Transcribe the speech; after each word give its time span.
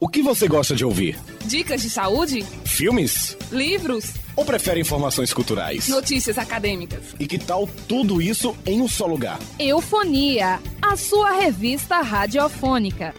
O 0.00 0.08
que 0.08 0.22
você 0.22 0.46
gosta 0.46 0.76
de 0.76 0.84
ouvir? 0.84 1.18
Dicas 1.44 1.82
de 1.82 1.90
saúde? 1.90 2.44
Filmes? 2.64 3.36
Livros? 3.50 4.14
Ou 4.36 4.44
prefere 4.44 4.80
informações 4.80 5.32
culturais? 5.32 5.88
Notícias 5.88 6.38
acadêmicas? 6.38 7.16
E 7.18 7.26
que 7.26 7.36
tal 7.36 7.66
tudo 7.88 8.22
isso 8.22 8.56
em 8.64 8.80
um 8.80 8.86
só 8.86 9.06
lugar? 9.08 9.40
Eufonia, 9.58 10.60
a 10.80 10.96
sua 10.96 11.32
revista 11.32 12.00
radiofônica. 12.00 13.12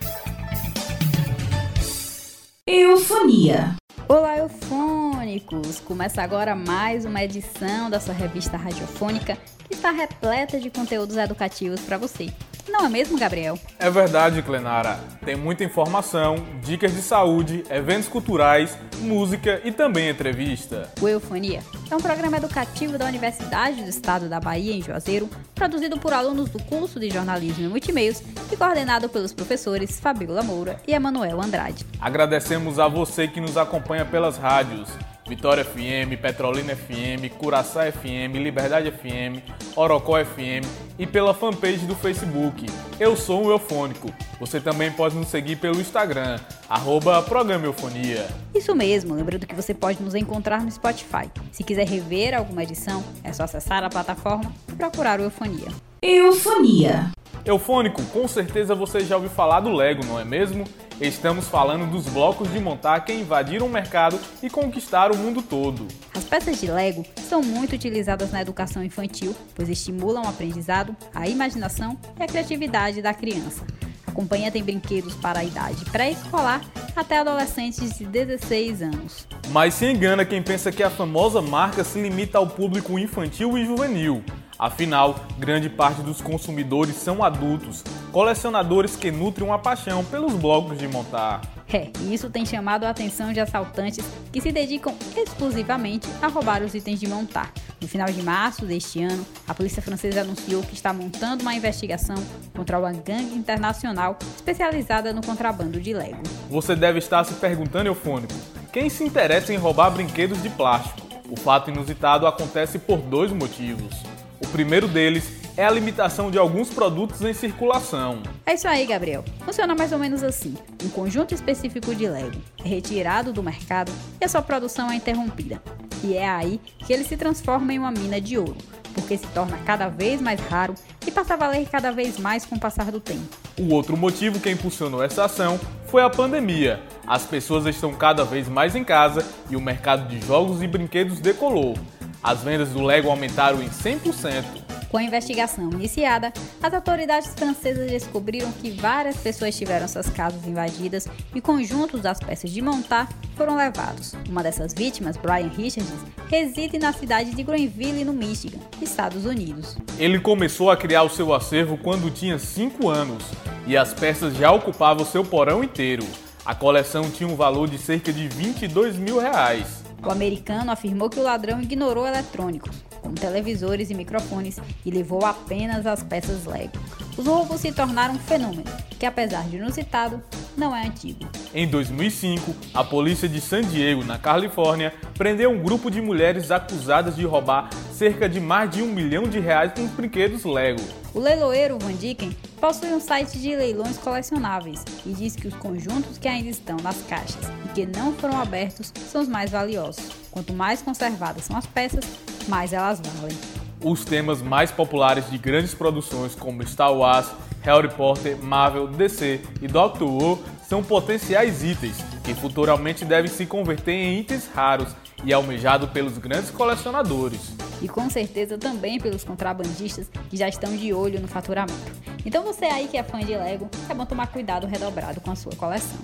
Eufonia. 2.66 3.76
Olá, 4.08 4.38
eufônicos! 4.38 5.82
Começa 5.82 6.24
agora 6.24 6.56
mais 6.56 7.04
uma 7.04 7.22
edição 7.22 7.90
da 7.90 8.00
sua 8.00 8.14
revista 8.14 8.56
radiofônica 8.56 9.38
que 9.68 9.74
está 9.74 9.92
repleta 9.92 10.58
de 10.58 10.70
conteúdos 10.70 11.18
educativos 11.18 11.82
para 11.82 11.98
você. 11.98 12.34
Não 12.80 12.86
é 12.86 12.90
mesmo, 12.90 13.20
Gabriel? 13.20 13.60
É 13.78 13.90
verdade, 13.90 14.42
Clenara. 14.42 15.02
Tem 15.26 15.36
muita 15.36 15.66
informação, 15.66 16.38
dicas 16.64 16.94
de 16.94 17.02
saúde, 17.02 17.66
eventos 17.70 18.08
culturais, 18.08 18.78
música 19.02 19.60
e 19.66 19.72
também 19.74 20.08
entrevista. 20.08 20.90
O 21.02 21.06
Eufonia 21.10 21.60
é 21.92 21.96
um 21.96 22.00
programa 22.00 22.38
educativo 22.38 22.98
da 22.98 23.04
Universidade 23.04 23.84
do 23.84 23.90
Estado 23.90 24.30
da 24.30 24.40
Bahia, 24.40 24.74
em 24.74 24.82
Juazeiro, 24.82 25.30
produzido 25.54 26.00
por 26.00 26.14
alunos 26.14 26.50
do 26.52 26.64
curso 26.64 27.02
de 27.02 27.10
jornalismo 27.10 27.66
e 27.66 27.68
multimeios 27.68 28.24
e 28.50 28.56
coordenado 28.56 29.10
pelos 29.10 29.34
professores 29.34 30.00
Fabiola 30.00 30.42
Moura 30.42 30.80
e 30.88 30.94
Emanuel 30.94 31.42
Andrade. 31.42 31.86
Agradecemos 32.00 32.80
a 32.80 32.88
você 32.88 33.28
que 33.28 33.42
nos 33.42 33.58
acompanha 33.58 34.06
pelas 34.06 34.38
rádios 34.38 34.88
Vitória 35.28 35.66
FM, 35.66 36.18
Petrolina 36.22 36.74
FM, 36.78 37.30
Curaçá 37.38 37.92
FM, 37.92 38.36
Liberdade 38.36 38.90
FM, 38.90 39.44
Orocó 39.76 40.24
FM 40.24 40.89
e 41.00 41.08
pela 41.08 41.34
fanpage 41.34 41.86
do 41.86 41.96
Facebook. 41.96 42.66
Eu 43.00 43.16
sou 43.16 43.46
o 43.46 43.52
Eufônico. 43.52 44.14
Você 44.38 44.60
também 44.60 44.92
pode 44.92 45.16
nos 45.16 45.30
seguir 45.30 45.56
pelo 45.56 45.80
Instagram, 45.80 46.38
arroba 46.70 47.22
Programa 47.22 47.66
Eufonia. 47.66 48.28
Isso 48.54 48.76
mesmo, 48.76 49.16
lembrando 49.16 49.48
que 49.48 49.56
você 49.56 49.74
pode 49.74 50.04
nos 50.04 50.14
encontrar 50.14 50.62
no 50.62 50.70
Spotify. 50.70 51.32
Se 51.54 51.64
quiser 51.64 51.88
rever 51.88 52.38
alguma 52.38 52.64
edição, 52.64 53.02
é 53.24 53.32
só 53.32 53.44
acessar 53.44 53.82
a 53.84 53.90
plataforma 53.90 54.54
e 54.68 54.74
procurar 54.74 55.22
o 55.22 55.24
Eufonia. 55.24 55.70
Eufonia. 56.02 57.12
Eufônico, 57.46 58.04
com 58.08 58.28
certeza 58.28 58.76
você 58.76 59.00
já 59.00 59.16
ouviu 59.16 59.30
falar 59.30 59.62
do 59.62 59.72
Lego, 59.72 60.06
não 60.06 60.20
é 60.20 60.26
mesmo? 60.26 60.66
Estamos 61.02 61.48
falando 61.48 61.90
dos 61.90 62.08
blocos 62.08 62.52
de 62.52 62.60
montar 62.60 63.00
que 63.06 63.14
invadiram 63.14 63.68
o 63.68 63.70
mercado 63.70 64.20
e 64.44 64.50
conquistaram 64.50 65.16
o 65.16 65.18
mundo 65.18 65.42
todo. 65.42 65.88
As 66.14 66.26
peças 66.26 66.60
de 66.60 66.70
Lego 66.70 67.06
são 67.30 67.42
muito 67.42 67.74
utilizadas 67.74 68.32
na 68.32 68.42
educação 68.42 68.84
infantil, 68.84 69.34
pois 69.56 69.70
estimulam 69.70 70.26
o 70.26 70.28
aprendizado, 70.28 70.94
a 71.16 71.26
imaginação 71.26 71.98
e 72.20 72.24
a 72.24 72.28
criatividade 72.28 73.02
da 73.02 73.14
criança. 73.14 73.66
A 74.06 74.12
companhia 74.12 74.52
tem 74.52 74.62
brinquedos 74.62 75.16
para 75.16 75.40
a 75.40 75.44
idade 75.46 75.86
pré-escolar 75.86 76.62
até 76.94 77.20
adolescentes 77.20 77.98
de 77.98 78.06
16 78.06 78.82
anos. 78.82 79.26
Mas 79.52 79.76
se 79.76 79.86
engana 79.86 80.26
quem 80.26 80.44
pensa 80.44 80.70
que 80.70 80.84
a 80.84 80.90
famosa 80.90 81.42
marca 81.42 81.82
se 81.86 82.02
limita 82.02 82.38
ao 82.38 82.48
público 82.48 83.00
infantil 83.00 83.58
e 83.58 83.66
juvenil. 83.66 84.22
Afinal, 84.60 85.16
grande 85.38 85.70
parte 85.70 86.02
dos 86.02 86.20
consumidores 86.20 86.98
são 86.98 87.24
adultos, 87.24 87.82
colecionadores 88.12 88.94
que 88.94 89.10
nutrem 89.10 89.48
uma 89.48 89.58
paixão 89.58 90.04
pelos 90.04 90.34
blocos 90.34 90.78
de 90.78 90.86
montar. 90.86 91.40
É, 91.72 91.90
e 92.02 92.14
isso 92.14 92.30
tem 92.30 92.46
chamado 92.46 92.84
a 92.84 92.90
atenção 92.90 93.32
de 93.32 93.40
assaltantes 93.40 94.04
que 94.34 94.42
se 94.42 94.52
dedicam 94.52 94.94
exclusivamente 95.16 96.10
a 96.22 96.28
roubar 96.28 96.62
os 96.62 96.76
itens 96.76 97.00
de 97.00 97.08
montar. 97.08 97.54
No 97.80 97.88
final 97.88 98.08
de 98.08 98.22
março 98.22 98.66
deste 98.66 99.02
ano, 99.02 99.26
a 99.48 99.54
polícia 99.54 99.82
francesa 99.82 100.22
anunciou 100.22 100.62
que 100.62 100.74
está 100.74 100.92
montando 100.92 101.44
uma 101.44 101.56
investigação 101.56 102.18
contra 102.54 102.78
uma 102.78 102.92
gangue 102.92 103.36
internacional 103.36 104.18
especializada 104.36 105.14
no 105.14 105.22
contrabando 105.22 105.80
de 105.80 105.94
Lego. 105.94 106.22
Você 106.50 106.76
deve 106.76 107.00
estar 107.00 107.24
se 107.24 107.36
perguntando, 107.36 107.88
Eufônico, 107.88 108.34
quem 108.74 108.90
se 108.90 109.06
interessa 109.06 109.54
em 109.54 109.58
roubar 109.58 109.92
brinquedos 109.92 110.44
de 110.44 110.50
plástico? 110.50 111.08
O 111.30 111.38
fato 111.38 111.70
inusitado 111.70 112.28
acontece 112.28 112.78
por 112.78 112.98
dois 112.98 113.32
motivos. 113.32 114.04
O 114.50 114.52
primeiro 114.52 114.88
deles 114.88 115.32
é 115.56 115.64
a 115.64 115.70
limitação 115.70 116.32
de 116.32 116.38
alguns 116.40 116.70
produtos 116.70 117.22
em 117.22 117.34
circulação. 117.34 118.24
É 118.48 118.56
isso 118.56 118.68
aí, 118.68 118.84
Gabriel. 118.88 119.24
Funciona 119.46 119.76
mais 119.76 119.92
ou 119.92 120.00
menos 120.00 120.24
assim: 120.24 120.56
um 120.84 120.90
conjunto 120.90 121.36
específico 121.36 121.94
de 121.94 122.08
Lego 122.08 122.42
é 122.66 122.68
retirado 122.68 123.32
do 123.32 123.44
mercado 123.44 123.92
e 124.20 124.26
a 124.26 124.28
sua 124.28 124.42
produção 124.42 124.90
é 124.90 124.96
interrompida. 124.96 125.62
E 126.04 126.16
é 126.16 126.28
aí 126.28 126.60
que 126.80 126.92
ele 126.92 127.04
se 127.04 127.16
transforma 127.16 127.72
em 127.72 127.78
uma 127.78 127.92
mina 127.92 128.20
de 128.20 128.40
ouro, 128.40 128.58
porque 128.96 129.18
se 129.18 129.28
torna 129.28 129.60
cada 129.60 129.88
vez 129.88 130.20
mais 130.20 130.40
raro 130.40 130.74
e 131.10 131.12
passa 131.12 131.34
a 131.34 131.38
valer 131.38 131.68
cada 131.68 131.92
vez 131.92 132.20
mais 132.20 132.46
com 132.46 132.56
o 132.56 132.60
passar 132.60 132.92
do 132.92 133.00
tempo. 133.00 133.36
O 133.60 133.74
outro 133.74 133.98
motivo 133.98 134.40
que 134.40 134.50
impulsionou 134.50 135.04
essa 135.04 135.26
ação 135.26 135.60
foi 135.88 136.04
a 136.04 136.10
pandemia. 136.10 136.82
As 137.06 137.26
pessoas 137.26 137.66
estão 137.66 137.94
cada 137.94 138.24
vez 138.24 138.48
mais 138.48 138.76
em 138.76 138.84
casa 138.84 139.26
e 139.50 139.56
o 139.56 139.62
mercado 139.62 140.08
de 140.08 140.26
jogos 140.26 140.62
e 140.62 140.68
brinquedos 140.68 141.20
decolou. 141.20 141.76
As 142.22 142.44
vendas 142.44 142.70
do 142.70 142.84
Lego 142.84 143.10
aumentaram 143.10 143.62
em 143.62 143.70
100%. 143.70 144.70
Com 144.90 144.98
a 144.98 145.04
investigação 145.04 145.70
iniciada, 145.70 146.34
as 146.62 146.74
autoridades 146.74 147.32
francesas 147.36 147.92
descobriram 147.92 148.52
que 148.52 148.72
várias 148.72 149.18
pessoas 149.18 149.56
tiveram 149.56 149.88
suas 149.88 150.10
casas 150.10 150.44
invadidas 150.48 151.08
e 151.34 151.40
conjuntos 151.40 152.02
das 152.02 152.20
peças 152.20 152.50
de 152.50 152.60
montar 152.60 153.08
foram 153.36 153.56
levados. 153.56 154.16
Uma 154.28 154.42
dessas 154.42 154.74
vítimas, 154.74 155.16
Brian 155.16 155.50
Richards, 155.50 155.94
reside 156.28 156.80
na 156.80 156.92
cidade 156.92 157.36
de 157.36 157.44
Greenville, 157.44 158.04
no 158.04 158.14
Michigan, 158.14 158.58
Estados 158.82 159.26
Unidos. 159.26 159.78
Ele 160.00 160.20
começou 160.20 160.72
a 160.72 160.78
criar 160.78 160.99
o 161.04 161.10
seu 161.10 161.34
acervo 161.34 161.78
quando 161.78 162.12
tinha 162.12 162.38
5 162.38 162.90
anos 162.90 163.24
e 163.66 163.78
as 163.78 163.94
peças 163.94 164.36
já 164.36 164.52
ocupavam 164.52 165.06
seu 165.06 165.24
porão 165.24 165.64
inteiro. 165.64 166.06
A 166.46 166.56
coleção 166.56 167.10
tinha 167.10 167.30
um 167.30 167.36
valor 167.36 167.70
de 167.70 167.78
cerca 167.78 168.12
de 168.12 168.28
22 168.28 168.98
mil 168.98 169.20
reais. 169.20 169.84
O 170.06 170.10
americano 170.10 170.72
afirmou 170.72 171.10
que 171.10 171.20
o 171.20 171.24
ladrão 171.24 171.62
ignorou 171.62 172.08
eletrônicos, 172.08 172.84
como 173.02 173.16
televisores 173.16 173.90
e 173.90 173.94
microfones, 173.94 174.58
e 174.86 174.90
levou 174.90 175.26
apenas 175.26 175.86
as 175.86 176.02
peças 176.02 176.46
Lego. 176.46 176.80
Os 177.20 177.28
roubos 177.28 177.60
se 177.60 177.74
tornaram 177.74 178.14
um 178.14 178.18
fenômeno, 178.18 178.64
que 178.98 179.06
apesar 179.06 179.44
de 179.50 179.58
inusitado, 179.58 180.24
não 180.56 180.74
é 180.74 180.88
antigo. 180.88 181.28
Em 181.54 181.68
2005, 181.68 182.56
a 182.74 182.82
polícia 182.82 183.28
de 183.28 183.42
San 183.42 183.60
Diego, 183.60 184.06
na 184.06 184.18
Califórnia, 184.18 184.94
prendeu 185.18 185.52
um 185.52 185.62
grupo 185.62 185.92
de 185.92 186.00
mulheres 186.02 186.50
acusadas 186.50 187.18
de 187.18 187.26
roubar 187.26 187.70
cerca 187.92 188.30
de 188.30 188.40
mais 188.40 188.72
de 188.72 188.82
um 188.82 188.88
milhão 188.88 189.24
de 189.24 189.38
reais 189.38 189.74
com 189.74 189.86
brinquedos 189.88 190.46
Lego. 190.46 190.82
O 191.14 191.20
leiloeiro 191.20 191.78
Van 191.78 191.92
Dicken 191.92 192.32
possui 192.58 192.94
um 192.94 193.02
site 193.02 193.38
de 193.38 193.54
leilões 193.54 193.98
colecionáveis 193.98 194.86
e 195.06 195.12
diz 195.12 195.36
que 195.36 195.50
os 195.50 195.56
conjuntos 195.56 196.18
que 196.18 196.28
ainda 196.30 196.48
estão 196.48 196.78
nas 196.78 197.02
caixas 197.02 197.44
e 197.66 197.68
que 197.74 197.86
não 197.86 198.14
foram 198.14 198.40
abertos 198.40 198.94
são 199.12 199.22
os 199.22 199.28
mais 199.28 199.52
valiosos. 199.52 200.06
Quanto 200.32 200.54
mais 200.54 200.82
conservadas 200.82 201.44
são 201.44 201.58
as 201.58 201.66
peças, 201.66 202.06
mais 202.48 202.72
elas 202.72 203.02
valem. 203.02 203.59
Os 203.82 204.04
temas 204.04 204.42
mais 204.42 204.72
populares 204.72 205.30
de 205.30 205.38
grandes 205.38 205.74
produções 205.74 206.36
como 206.36 206.66
Star 206.68 206.94
Wars, 206.94 207.32
Harry 207.62 207.90
Potter, 207.90 208.38
Marvel, 208.38 208.88
DC 208.88 209.42
e 209.62 209.68
Doctor 209.68 210.08
Who 210.08 210.40
são 210.68 210.84
potenciais 210.84 211.64
itens 211.64 211.98
que 212.24 212.34
futuramente 212.34 213.06
devem 213.06 213.32
se 213.32 213.46
converter 213.46 213.94
em 213.94 214.20
itens 214.20 214.50
raros 214.54 214.90
e 215.24 215.34
almejado 215.34 215.88
pelos 215.88 216.18
grandes 216.18 216.52
colecionadores. 216.52 217.56
E 217.82 217.88
com 217.88 218.10
certeza 218.10 218.58
também 218.58 219.00
pelos 219.00 219.24
contrabandistas 219.24 220.10
que 220.30 220.36
já 220.36 220.50
estão 220.50 220.76
de 220.76 220.94
olho 220.94 221.22
no 221.22 221.28
faturamento. 221.28 221.92
Então 222.26 222.44
você 222.44 222.66
aí 222.66 222.88
que 222.88 222.98
é 222.98 223.04
fã 223.04 223.20
de 223.20 223.36
Lego, 223.36 223.70
é 223.90 223.94
bom 223.94 224.06
tomar 224.06 224.28
cuidado 224.28 224.68
redobrado 224.68 225.22
com 225.22 225.32
a 225.32 225.36
sua 225.36 225.56
coleção. 225.56 226.00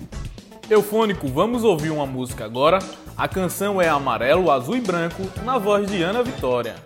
Eufônico, 0.68 1.28
vamos 1.28 1.62
ouvir 1.62 1.90
uma 1.90 2.06
música 2.06 2.44
agora. 2.44 2.78
A 3.16 3.28
canção 3.28 3.80
é 3.80 3.88
Amarelo, 3.88 4.50
Azul 4.50 4.76
e 4.76 4.80
Branco, 4.80 5.22
na 5.44 5.58
voz 5.58 5.88
de 5.88 6.02
Ana 6.02 6.22
Vitória. 6.22 6.85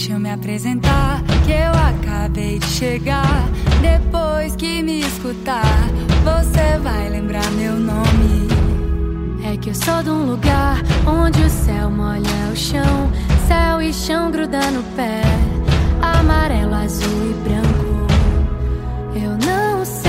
Deixa 0.00 0.14
eu 0.14 0.18
me 0.18 0.30
apresentar, 0.30 1.22
que 1.44 1.52
eu 1.52 1.72
acabei 1.72 2.58
de 2.58 2.64
chegar. 2.64 3.44
Depois 3.82 4.56
que 4.56 4.82
me 4.82 5.00
escutar, 5.00 5.90
você 6.24 6.78
vai 6.78 7.10
lembrar 7.10 7.44
meu 7.50 7.74
nome. 7.74 8.48
É 9.44 9.58
que 9.58 9.68
eu 9.68 9.74
sou 9.74 10.02
de 10.02 10.08
um 10.08 10.24
lugar 10.24 10.78
onde 11.06 11.42
o 11.42 11.50
céu 11.50 11.90
molha 11.90 12.50
o 12.50 12.56
chão, 12.56 13.12
céu 13.46 13.82
e 13.82 13.92
chão 13.92 14.30
gruda 14.30 14.70
no 14.70 14.82
pé, 14.96 15.20
amarelo, 16.00 16.76
azul 16.76 17.30
e 17.30 17.34
branco. 17.46 18.06
Eu 19.14 19.32
não 19.32 19.84
sei, 19.84 20.08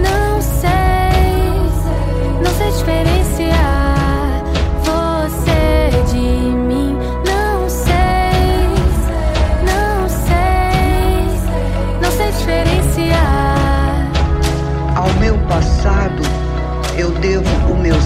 não 0.00 0.40
sei 0.40 0.82
passado 2.82 3.11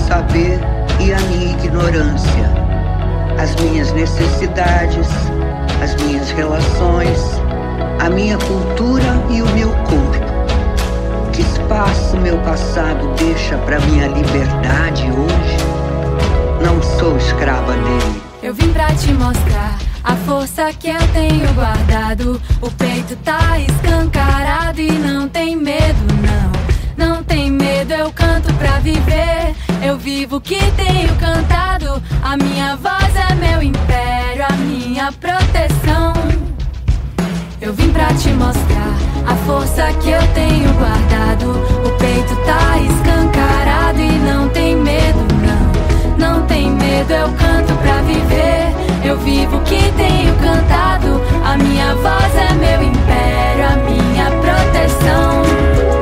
saber 0.07 0.61
e 1.01 1.13
a 1.13 1.19
minha 1.21 1.53
ignorância, 1.53 2.49
as 3.39 3.55
minhas 3.57 3.93
necessidades, 3.93 5.09
as 5.83 5.95
minhas 6.03 6.31
relações, 6.31 7.19
a 7.99 8.09
minha 8.09 8.39
cultura 8.39 9.05
e 9.31 9.43
o 9.43 9.47
meu 9.49 9.71
corpo. 9.71 10.27
Que 11.33 11.43
espaço 11.43 12.17
meu 12.19 12.39
passado 12.39 13.15
deixa 13.19 13.59
para 13.59 13.81
minha 13.81 14.07
liberdade 14.07 15.03
hoje? 15.11 15.57
Não 16.65 16.81
sou 16.99 17.17
escrava 17.17 17.73
dele. 17.73 18.23
Eu 18.43 18.55
vim 18.55 18.73
pra 18.73 18.87
te 18.95 19.13
mostrar 19.13 19.77
a 20.05 20.15
força 20.15 20.73
que 20.73 20.89
eu 20.89 21.09
tenho 21.13 21.53
guardado. 21.55 22.41
O 22.63 22.71
peito 22.71 23.17
tá 23.17 23.59
escancarado 23.59 24.81
e 24.81 24.93
não 24.93 25.29
tem 25.29 25.57
medo, 25.57 26.07
não. 26.23 27.07
Não 27.09 27.25
tem 27.25 27.51
medo, 27.51 27.93
eu 27.93 28.11
canto 28.13 28.53
pra 28.55 28.79
viver. 28.79 29.55
Eu 29.83 29.97
vivo 29.97 30.41
que 30.41 30.59
tenho 30.73 31.15
cantado. 31.17 32.03
A 32.23 32.37
minha 32.37 32.77
voz 32.77 33.15
é 33.15 33.35
meu 33.35 33.63
império, 33.63 34.45
a 34.49 34.53
minha 34.57 35.13
proteção. 35.13 36.13
Eu 37.61 37.73
vim 37.73 37.91
pra 37.93 38.07
te 38.15 38.29
mostrar 38.31 38.95
a 39.27 39.35
força 39.47 39.93
que 40.03 40.11
eu 40.11 40.23
tenho 40.35 40.73
guardado. 40.75 41.51
O 41.85 41.91
peito 41.99 42.37
tá 42.45 42.79
escancarado 42.79 44.01
e 44.01 44.13
não 44.19 44.49
tem 44.51 44.77
medo, 44.77 45.19
não. 45.43 46.17
Não 46.19 46.47
tem 46.47 46.71
medo, 46.71 47.13
eu 47.13 47.29
canto 47.33 47.75
pra 47.83 48.03
viver. 48.03 48.75
Eu 49.05 49.19
vivo 49.19 49.61
que 49.61 49.81
tenho 49.93 50.35
cantado. 50.37 51.21
A 51.45 51.57
minha 51.57 51.95
voz 51.97 52.35
é 52.35 52.53
meu 52.55 52.83
império, 52.83 53.67
a 53.67 53.77
minha 53.77 54.31
proteção. 54.31 55.96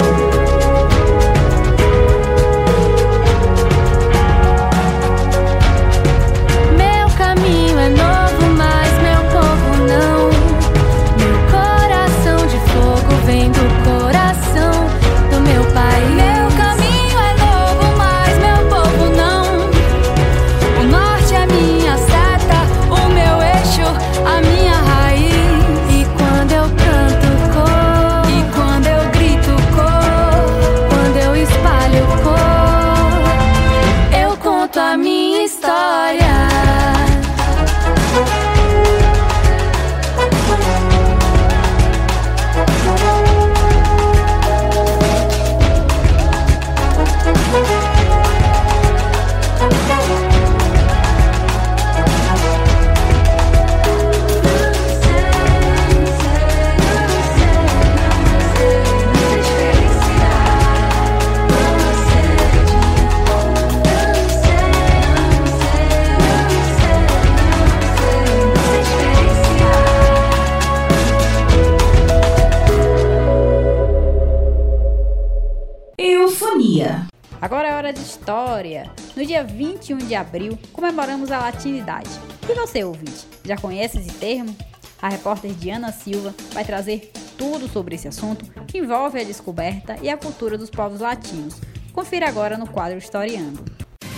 No 79.25 79.29
dia 79.29 79.43
21 79.43 79.97
de 79.97 80.15
abril, 80.15 80.59
comemoramos 80.71 81.33
a 81.33 81.39
latinidade. 81.39 82.11
E 82.47 82.53
você, 82.53 82.85
ouvinte, 82.85 83.27
já 83.43 83.57
conhece 83.57 83.97
esse 83.97 84.11
termo? 84.19 84.55
A 85.01 85.09
repórter 85.09 85.51
Diana 85.55 85.91
Silva 85.93 86.35
vai 86.53 86.63
trazer 86.63 87.11
tudo 87.39 87.67
sobre 87.67 87.95
esse 87.95 88.07
assunto 88.07 88.45
que 88.67 88.77
envolve 88.77 89.19
a 89.19 89.25
descoberta 89.25 89.97
e 90.03 90.11
a 90.11 90.19
cultura 90.19 90.59
dos 90.59 90.69
povos 90.69 91.01
latinos. 91.01 91.55
Confira 91.95 92.29
agora 92.29 92.59
no 92.59 92.67
quadro 92.67 92.99
Historiando. 92.99 93.65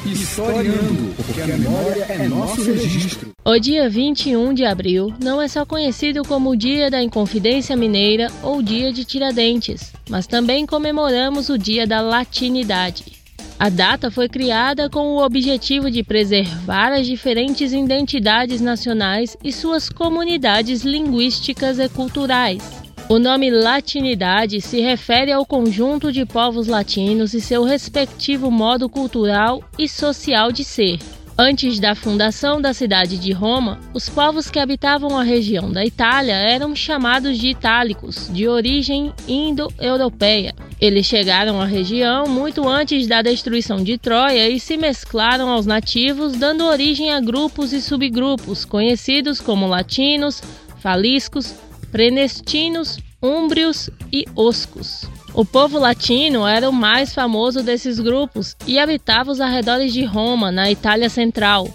Historiando, 0.05 1.15
porque 1.15 1.41
a 1.41 1.47
memória 1.47 2.05
é 2.09 2.27
nosso 2.27 2.65
registro. 2.65 3.31
O 3.45 3.59
dia 3.61 3.89
21 3.89 4.53
de 4.53 4.65
abril 4.65 5.15
não 5.23 5.41
é 5.41 5.47
só 5.47 5.65
conhecido 5.65 6.25
como 6.25 6.51
o 6.51 6.57
Dia 6.57 6.91
da 6.91 7.01
Inconfidência 7.01 7.77
Mineira 7.77 8.27
ou 8.43 8.61
Dia 8.61 8.93
de 8.93 9.05
Tiradentes, 9.05 9.93
mas 10.11 10.27
também 10.27 10.67
comemoramos 10.67 11.49
o 11.49 11.57
Dia 11.57 11.87
da 11.87 12.01
Latinidade. 12.01 13.16
A 13.59 13.71
data 13.71 14.11
foi 14.11 14.29
criada 14.29 14.91
com 14.91 15.15
o 15.15 15.25
objetivo 15.25 15.91
de 15.91 16.03
preservar 16.03 16.93
as 16.93 17.07
diferentes 17.07 17.73
identidades 17.73 18.61
nacionais 18.61 19.35
e 19.43 19.51
suas 19.51 19.89
comunidades 19.89 20.83
linguísticas 20.83 21.79
e 21.79 21.89
culturais. 21.89 22.63
O 23.09 23.19
nome 23.19 23.51
latinidade 23.51 24.61
se 24.61 24.81
refere 24.81 25.33
ao 25.33 25.47
conjunto 25.47 26.13
de 26.13 26.27
povos 26.27 26.67
latinos 26.67 27.33
e 27.33 27.41
seu 27.41 27.65
respectivo 27.65 28.51
modo 28.51 28.91
cultural 28.91 29.63
e 29.79 29.89
social 29.89 30.53
de 30.53 30.63
ser. 30.63 30.99
Antes 31.39 31.79
da 31.81 31.95
fundação 31.95 32.61
da 32.61 32.75
cidade 32.75 33.17
de 33.17 33.33
Roma, 33.33 33.79
os 33.95 34.09
povos 34.09 34.51
que 34.51 34.59
habitavam 34.59 35.19
a 35.19 35.23
região 35.23 35.71
da 35.73 35.85
Itália 35.85 36.35
eram 36.35 36.75
chamados 36.75 37.39
de 37.39 37.49
itálicos, 37.49 38.29
de 38.33 38.49
origem 38.49 39.13
indo-europeia. 39.27 40.55
Eles 40.81 41.07
chegaram 41.07 41.61
à 41.61 41.65
região 41.65 42.27
muito 42.27 42.69
antes 42.69 43.07
da 43.07 43.23
destruição 43.23 43.83
de 43.83 43.97
Troia 43.97 44.49
e 44.49 44.61
se 44.61 44.77
mesclaram 44.77 45.49
aos 45.49 45.65
nativos, 45.65 46.33
dando 46.35 46.67
origem 46.67 47.13
a 47.13 47.21
grupos 47.21 47.73
e 47.73 47.81
subgrupos 47.81 48.65
conhecidos 48.65 49.41
como 49.41 49.67
latinos, 49.67 50.43
faliscos, 50.81 51.55
prenestinos, 51.91 52.99
úmbrios 53.23 53.89
e 54.13 54.27
oscos. 54.37 55.09
O 55.33 55.45
povo 55.45 55.79
latino 55.79 56.47
era 56.47 56.69
o 56.69 56.73
mais 56.73 57.15
famoso 57.15 57.63
desses 57.63 57.99
grupos 57.99 58.55
e 58.67 58.79
habitava 58.79 59.31
os 59.31 59.41
arredores 59.41 59.93
de 59.93 60.05
Roma, 60.05 60.53
na 60.53 60.71
Itália 60.71 61.09
Central. 61.09 61.69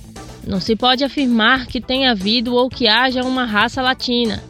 Não 0.46 0.60
se 0.60 0.76
pode 0.76 1.04
afirmar 1.04 1.66
que 1.66 1.82
tenha 1.82 2.12
havido 2.12 2.56
ou 2.56 2.70
que 2.70 2.88
haja 2.88 3.24
uma 3.24 3.46
raça 3.46 3.82
latina. 3.82 4.44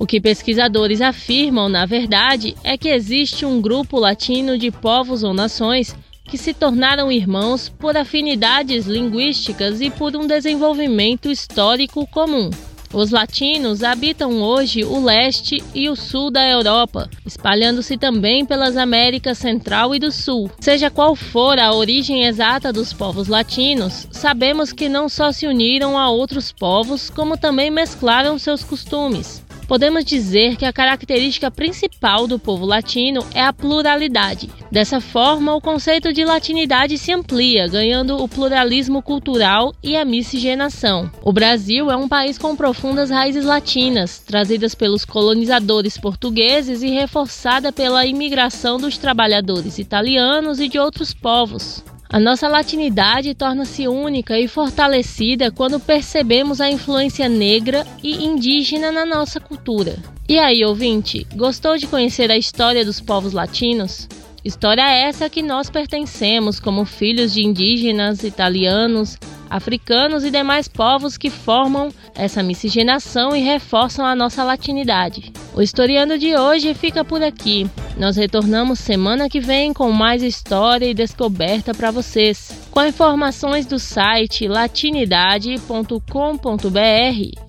O 0.00 0.06
que 0.06 0.18
pesquisadores 0.18 1.02
afirmam, 1.02 1.68
na 1.68 1.84
verdade, 1.84 2.56
é 2.64 2.78
que 2.78 2.88
existe 2.88 3.44
um 3.44 3.60
grupo 3.60 3.98
latino 3.98 4.56
de 4.56 4.70
povos 4.70 5.22
ou 5.22 5.34
nações 5.34 5.94
que 6.24 6.38
se 6.38 6.54
tornaram 6.54 7.12
irmãos 7.12 7.68
por 7.68 7.94
afinidades 7.98 8.86
linguísticas 8.86 9.82
e 9.82 9.90
por 9.90 10.16
um 10.16 10.26
desenvolvimento 10.26 11.30
histórico 11.30 12.06
comum. 12.06 12.48
Os 12.94 13.10
latinos 13.10 13.82
habitam 13.82 14.40
hoje 14.40 14.84
o 14.84 15.04
leste 15.04 15.62
e 15.74 15.90
o 15.90 15.94
sul 15.94 16.30
da 16.30 16.48
Europa, 16.48 17.10
espalhando-se 17.26 17.98
também 17.98 18.46
pelas 18.46 18.78
Américas 18.78 19.36
Central 19.36 19.94
e 19.94 19.98
do 19.98 20.10
Sul. 20.10 20.50
Seja 20.60 20.88
qual 20.88 21.14
for 21.14 21.58
a 21.58 21.74
origem 21.74 22.24
exata 22.24 22.72
dos 22.72 22.94
povos 22.94 23.28
latinos, 23.28 24.08
sabemos 24.10 24.72
que 24.72 24.88
não 24.88 25.10
só 25.10 25.30
se 25.30 25.46
uniram 25.46 25.98
a 25.98 26.08
outros 26.08 26.50
povos, 26.52 27.10
como 27.10 27.36
também 27.36 27.70
mesclaram 27.70 28.38
seus 28.38 28.64
costumes 28.64 29.42
podemos 29.70 30.04
dizer 30.04 30.56
que 30.56 30.66
a 30.66 30.72
característica 30.72 31.48
principal 31.48 32.26
do 32.26 32.40
povo 32.40 32.66
latino 32.66 33.24
é 33.32 33.40
a 33.40 33.52
pluralidade. 33.52 34.50
Dessa 34.68 35.00
forma, 35.00 35.54
o 35.54 35.60
conceito 35.60 36.12
de 36.12 36.24
latinidade 36.24 36.98
se 36.98 37.12
amplia, 37.12 37.68
ganhando 37.68 38.20
o 38.20 38.26
pluralismo 38.26 39.00
cultural 39.00 39.72
e 39.80 39.96
a 39.96 40.04
miscigenação. 40.04 41.08
O 41.22 41.32
Brasil 41.32 41.88
é 41.88 41.94
um 41.94 42.08
país 42.08 42.36
com 42.36 42.56
profundas 42.56 43.10
raízes 43.10 43.44
latinas, 43.44 44.18
trazidas 44.18 44.74
pelos 44.74 45.04
colonizadores 45.04 45.96
portugueses 45.96 46.82
e 46.82 46.88
reforçada 46.88 47.70
pela 47.70 48.04
imigração 48.04 48.76
dos 48.76 48.98
trabalhadores 48.98 49.78
italianos 49.78 50.58
e 50.58 50.66
de 50.66 50.80
outros 50.80 51.14
povos. 51.14 51.84
A 52.12 52.18
nossa 52.18 52.48
latinidade 52.48 53.36
torna-se 53.36 53.86
única 53.86 54.36
e 54.36 54.48
fortalecida 54.48 55.52
quando 55.52 55.78
percebemos 55.78 56.60
a 56.60 56.68
influência 56.68 57.28
negra 57.28 57.86
e 58.02 58.24
indígena 58.24 58.90
na 58.90 59.06
nossa 59.06 59.38
cultura. 59.38 59.96
E 60.28 60.36
aí, 60.36 60.64
ouvinte, 60.64 61.24
gostou 61.36 61.76
de 61.76 61.86
conhecer 61.86 62.28
a 62.28 62.36
história 62.36 62.84
dos 62.84 63.00
povos 63.00 63.32
latinos? 63.32 64.08
História 64.44 64.82
essa 64.82 65.28
que 65.28 65.42
nós 65.42 65.68
pertencemos 65.68 66.58
como 66.58 66.84
filhos 66.84 67.34
de 67.34 67.44
indígenas, 67.44 68.24
italianos, 68.24 69.18
africanos 69.50 70.24
e 70.24 70.30
demais 70.30 70.68
povos 70.68 71.18
que 71.18 71.28
formam 71.28 71.90
essa 72.14 72.42
miscigenação 72.42 73.36
e 73.36 73.40
reforçam 73.40 74.06
a 74.06 74.14
nossa 74.14 74.42
latinidade. 74.44 75.32
O 75.54 75.60
historiando 75.60 76.16
de 76.16 76.36
hoje 76.36 76.72
fica 76.72 77.04
por 77.04 77.22
aqui. 77.22 77.68
Nós 77.98 78.16
retornamos 78.16 78.78
semana 78.78 79.28
que 79.28 79.40
vem 79.40 79.74
com 79.74 79.90
mais 79.90 80.22
história 80.22 80.86
e 80.86 80.94
descoberta 80.94 81.74
para 81.74 81.90
vocês. 81.90 82.50
Com 82.70 82.84
informações 82.84 83.66
do 83.66 83.78
site 83.78 84.48
latinidade.com.br, 84.48 85.98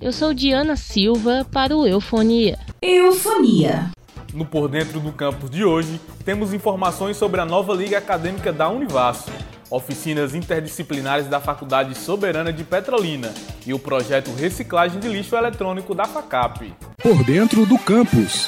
eu 0.01 0.11
sou 0.11 0.33
Diana 0.33 0.75
Silva 0.75 1.47
para 1.51 1.77
o 1.77 1.87
Eufonia. 1.87 2.59
Eufonia. 2.81 3.91
No 4.33 4.45
Por 4.45 4.69
Dentro 4.69 4.99
do 5.01 5.11
Campus 5.11 5.49
de 5.49 5.65
hoje, 5.65 5.99
temos 6.23 6.53
informações 6.53 7.17
sobre 7.17 7.41
a 7.41 7.45
nova 7.45 7.73
Liga 7.73 7.97
Acadêmica 7.97 8.53
da 8.53 8.69
Univasf, 8.69 9.29
oficinas 9.69 10.33
interdisciplinares 10.33 11.27
da 11.27 11.41
Faculdade 11.41 11.95
Soberana 11.95 12.53
de 12.53 12.63
Petrolina 12.63 13.33
e 13.65 13.73
o 13.73 13.79
projeto 13.79 14.33
Reciclagem 14.33 15.01
de 15.01 15.09
Lixo 15.09 15.35
Eletrônico 15.35 15.93
da 15.93 16.05
FACAP. 16.05 16.73
Por 17.03 17.23
Dentro 17.25 17.65
do 17.65 17.77
Campus. 17.77 18.47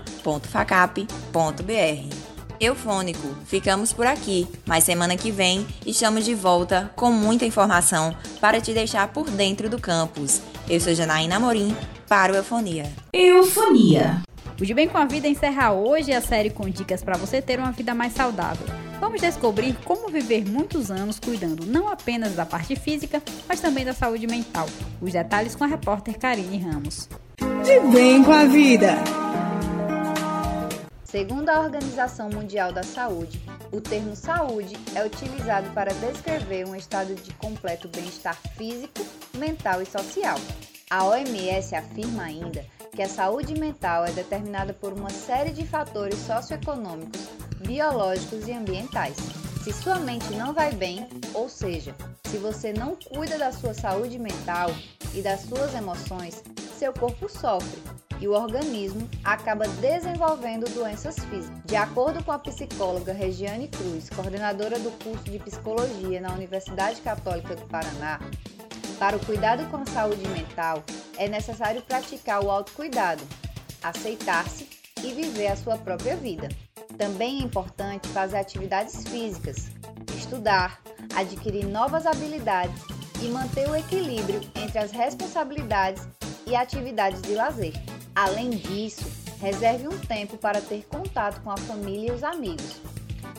Eufônico, 2.58 3.28
ficamos 3.44 3.92
por 3.92 4.06
aqui, 4.06 4.48
mas 4.64 4.84
semana 4.84 5.16
que 5.16 5.30
vem 5.30 5.66
estamos 5.84 6.24
de 6.24 6.34
volta 6.34 6.90
com 6.96 7.12
muita 7.12 7.44
informação 7.44 8.16
para 8.40 8.60
te 8.60 8.72
deixar 8.72 9.08
por 9.08 9.28
dentro 9.28 9.68
do 9.68 9.78
campus. 9.78 10.40
Eu 10.68 10.80
sou 10.80 10.94
Janaína 10.94 11.38
Morim 11.38 11.76
para 12.08 12.32
o 12.32 12.36
Eufonia. 12.36 12.90
Eufonia. 13.12 14.22
O 14.58 14.64
De 14.64 14.72
Bem 14.72 14.88
com 14.88 14.96
a 14.96 15.04
Vida 15.04 15.28
encerra 15.28 15.70
hoje 15.72 16.14
a 16.14 16.20
série 16.22 16.48
com 16.48 16.66
dicas 16.66 17.04
para 17.04 17.18
você 17.18 17.42
ter 17.42 17.58
uma 17.58 17.72
vida 17.72 17.94
mais 17.94 18.14
saudável. 18.14 18.66
Vamos 18.98 19.20
descobrir 19.20 19.76
como 19.84 20.08
viver 20.08 20.48
muitos 20.48 20.90
anos 20.90 21.20
cuidando 21.20 21.66
não 21.66 21.90
apenas 21.90 22.34
da 22.34 22.46
parte 22.46 22.74
física, 22.74 23.22
mas 23.46 23.60
também 23.60 23.84
da 23.84 23.92
saúde 23.92 24.26
mental. 24.26 24.66
Os 24.98 25.12
detalhes 25.12 25.54
com 25.54 25.64
a 25.64 25.66
repórter 25.66 26.18
Karine 26.18 26.56
Ramos. 26.56 27.06
De 27.38 27.80
Bem 27.92 28.24
com 28.24 28.32
a 28.32 28.46
Vida. 28.46 28.94
Segundo 31.04 31.50
a 31.50 31.60
Organização 31.60 32.30
Mundial 32.30 32.72
da 32.72 32.82
Saúde, 32.82 33.38
o 33.70 33.78
termo 33.78 34.16
saúde 34.16 34.74
é 34.94 35.04
utilizado 35.04 35.68
para 35.74 35.92
descrever 35.92 36.66
um 36.66 36.74
estado 36.74 37.14
de 37.14 37.30
completo 37.34 37.88
bem-estar 37.88 38.38
físico, 38.56 39.04
mental 39.36 39.82
e 39.82 39.86
social. 39.86 40.38
A 40.88 41.04
OMS 41.04 41.74
afirma 41.74 42.22
ainda 42.22 42.64
que 42.96 43.02
a 43.02 43.08
saúde 43.08 43.52
mental 43.52 44.06
é 44.06 44.10
determinada 44.10 44.72
por 44.72 44.90
uma 44.94 45.10
série 45.10 45.50
de 45.50 45.66
fatores 45.66 46.18
socioeconômicos, 46.20 47.28
biológicos 47.66 48.48
e 48.48 48.52
ambientais. 48.52 49.18
Se 49.62 49.70
sua 49.70 49.96
mente 49.96 50.30
não 50.30 50.54
vai 50.54 50.72
bem, 50.72 51.06
ou 51.34 51.46
seja, 51.46 51.94
se 52.24 52.38
você 52.38 52.72
não 52.72 52.96
cuida 52.96 53.36
da 53.36 53.52
sua 53.52 53.74
saúde 53.74 54.18
mental 54.18 54.70
e 55.12 55.20
das 55.20 55.42
suas 55.42 55.74
emoções, 55.74 56.42
seu 56.78 56.90
corpo 56.90 57.28
sofre 57.28 57.82
e 58.18 58.26
o 58.26 58.32
organismo 58.32 59.06
acaba 59.22 59.68
desenvolvendo 59.68 60.64
doenças 60.72 61.18
físicas. 61.18 61.60
De 61.66 61.76
acordo 61.76 62.24
com 62.24 62.32
a 62.32 62.38
psicóloga 62.38 63.12
Regiane 63.12 63.68
Cruz, 63.68 64.08
coordenadora 64.08 64.78
do 64.78 64.90
curso 65.04 65.24
de 65.24 65.38
psicologia 65.38 66.18
na 66.18 66.32
Universidade 66.32 67.02
Católica 67.02 67.54
do 67.54 67.66
Paraná, 67.66 68.20
para 68.98 69.16
o 69.16 69.24
cuidado 69.24 69.68
com 69.70 69.76
a 69.76 69.86
saúde 69.86 70.26
mental, 70.28 70.82
é 71.18 71.28
necessário 71.28 71.82
praticar 71.82 72.42
o 72.42 72.50
autocuidado, 72.50 73.22
aceitar-se 73.82 74.68
e 75.02 75.12
viver 75.12 75.48
a 75.48 75.56
sua 75.56 75.76
própria 75.76 76.16
vida. 76.16 76.48
Também 76.96 77.40
é 77.40 77.44
importante 77.44 78.08
fazer 78.08 78.38
atividades 78.38 79.06
físicas, 79.06 79.70
estudar, 80.16 80.80
adquirir 81.14 81.66
novas 81.66 82.06
habilidades 82.06 82.82
e 83.22 83.28
manter 83.28 83.68
o 83.68 83.76
equilíbrio 83.76 84.40
entre 84.54 84.78
as 84.78 84.90
responsabilidades 84.90 86.06
e 86.46 86.56
atividades 86.56 87.20
de 87.22 87.34
lazer. 87.34 87.72
Além 88.14 88.50
disso, 88.50 89.04
reserve 89.40 89.88
um 89.88 89.98
tempo 89.98 90.38
para 90.38 90.60
ter 90.60 90.86
contato 90.86 91.42
com 91.42 91.50
a 91.50 91.56
família 91.56 92.08
e 92.08 92.14
os 92.14 92.24
amigos. 92.24 92.80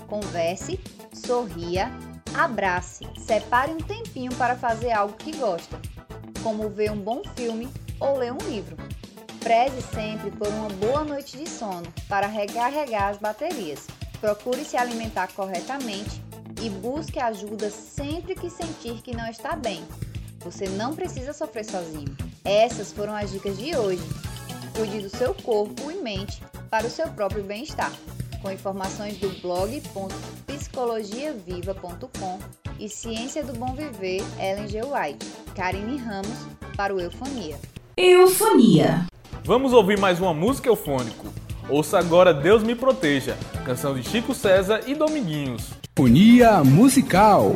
Converse, 0.07 0.79
sorria 1.13 1.91
Abrace. 2.37 3.03
Separe 3.17 3.71
um 3.71 3.77
tempinho 3.77 4.33
para 4.35 4.55
fazer 4.55 4.91
algo 4.91 5.15
que 5.15 5.35
gosta, 5.35 5.81
como 6.43 6.69
ver 6.69 6.91
um 6.91 6.97
bom 6.97 7.23
filme 7.35 7.67
ou 7.99 8.15
ler 8.15 8.31
um 8.31 8.37
livro. 8.47 8.77
Preze 9.39 9.81
sempre 9.81 10.29
por 10.29 10.47
uma 10.47 10.69
boa 10.69 11.03
noite 11.03 11.35
de 11.35 11.49
sono 11.49 11.91
para 12.07 12.27
recarregar 12.27 13.09
as 13.09 13.17
baterias. 13.17 13.87
Procure 14.21 14.63
se 14.63 14.77
alimentar 14.77 15.29
corretamente 15.33 16.21
e 16.61 16.69
busque 16.69 17.19
ajuda 17.19 17.71
sempre 17.71 18.35
que 18.35 18.51
sentir 18.51 19.01
que 19.01 19.15
não 19.15 19.27
está 19.27 19.55
bem. 19.55 19.83
Você 20.41 20.69
não 20.69 20.95
precisa 20.95 21.33
sofrer 21.33 21.65
sozinho. 21.65 22.15
Essas 22.45 22.91
foram 22.91 23.15
as 23.15 23.31
dicas 23.31 23.57
de 23.57 23.75
hoje. 23.75 24.03
Cuide 24.75 25.01
do 25.01 25.09
seu 25.09 25.33
corpo 25.33 25.89
e 25.89 25.95
mente 25.95 26.43
para 26.69 26.85
o 26.85 26.91
seu 26.91 27.07
próprio 27.09 27.43
bem-estar 27.43 27.91
com 28.41 28.51
informações 28.51 29.17
do 29.17 29.29
blog 29.41 29.81
psicologiaviva.com 30.45 32.39
e 32.79 32.89
Ciência 32.89 33.43
do 33.43 33.53
Bom 33.53 33.73
Viver 33.73 34.23
Ellen 34.39 34.67
G. 34.67 34.81
White. 34.81 35.25
Karine 35.55 35.97
Ramos 35.97 36.45
para 36.75 36.93
o 36.93 36.99
Eufonia. 36.99 37.59
Eufonia. 37.95 39.05
Vamos 39.43 39.73
ouvir 39.73 39.99
mais 39.99 40.19
uma 40.19 40.33
música 40.33 40.69
eufônico. 40.69 41.33
Ouça 41.69 41.99
agora 41.99 42.33
Deus 42.33 42.63
Me 42.63 42.75
Proteja, 42.75 43.37
canção 43.65 43.93
de 43.93 44.03
Chico 44.07 44.33
César 44.33 44.81
e 44.87 44.95
Dominguinhos. 44.95 45.71
Eufonia 45.97 46.63
musical. 46.63 47.55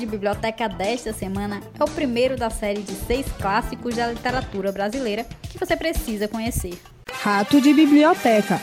De 0.00 0.06
Biblioteca 0.06 0.66
desta 0.66 1.12
semana 1.12 1.60
é 1.78 1.84
o 1.84 1.86
primeiro 1.86 2.34
da 2.34 2.48
série 2.48 2.80
de 2.80 2.92
seis 2.92 3.26
clássicos 3.38 3.94
da 3.94 4.10
literatura 4.10 4.72
brasileira 4.72 5.26
que 5.42 5.58
você 5.58 5.76
precisa 5.76 6.26
conhecer. 6.26 6.80
Rato 7.12 7.60
de 7.60 7.74
Biblioteca. 7.74 8.58